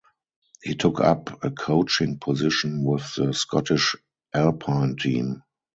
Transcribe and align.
He 0.63 0.73
took 0.73 0.99
up 0.99 1.43
a 1.43 1.51
coaching 1.51 2.17
position 2.17 2.83
with 2.83 3.13
the 3.13 3.33
Scottish 3.35 3.95
Alpine 4.33 4.95
Team. 4.95 5.43